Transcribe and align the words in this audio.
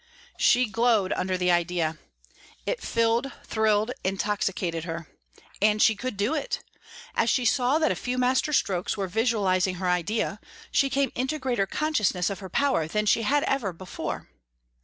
She 0.39 0.65
glowed 0.65 1.13
under 1.13 1.37
the 1.37 1.51
idea. 1.51 1.99
It 2.65 2.81
filled, 2.81 3.31
thrilled, 3.45 3.91
intoxicated 4.03 4.83
her. 4.85 5.07
And 5.61 5.79
she 5.79 5.95
could 5.95 6.17
do 6.17 6.33
it! 6.33 6.63
As 7.15 7.29
she 7.29 7.45
saw 7.45 7.77
that 7.77 7.91
a 7.91 7.95
few 7.95 8.17
master 8.17 8.51
strokes 8.51 8.97
were 8.97 9.07
visualising 9.07 9.75
her 9.75 9.87
idea 9.87 10.39
she 10.71 10.89
came 10.89 11.11
into 11.13 11.37
greater 11.37 11.67
consciousness 11.67 12.31
of 12.31 12.39
her 12.39 12.49
power 12.49 12.87
than 12.87 13.05
she 13.05 13.21
had 13.21 13.43
ever 13.43 13.67
had 13.73 13.77
before. 13.77 14.27